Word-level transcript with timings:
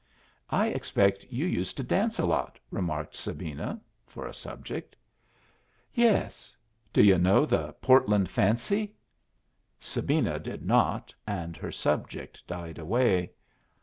"I 0.49 0.69
expect 0.69 1.27
you 1.29 1.45
used 1.45 1.77
to 1.77 1.83
dance 1.83 2.17
a 2.17 2.25
lot," 2.25 2.57
remarked 2.71 3.13
Sabina, 3.15 3.79
for 4.07 4.25
a 4.25 4.33
subject. 4.33 4.95
"Yes. 5.93 6.57
Do 6.91 7.03
yu' 7.03 7.19
know 7.19 7.45
the 7.45 7.73
Portland 7.73 8.27
Fancy?" 8.27 8.95
Sabina 9.79 10.39
did 10.39 10.65
not, 10.65 11.13
and 11.27 11.55
her 11.55 11.71
subject 11.71 12.47
died 12.47 12.79
away. 12.79 13.33